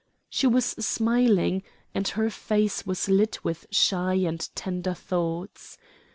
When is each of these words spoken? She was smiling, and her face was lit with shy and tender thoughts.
She 0.31 0.47
was 0.47 0.65
smiling, 0.65 1.61
and 1.93 2.07
her 2.07 2.31
face 2.31 2.87
was 2.87 3.07
lit 3.07 3.43
with 3.43 3.67
shy 3.69 4.15
and 4.15 4.39
tender 4.55 4.95
thoughts. 4.95 5.77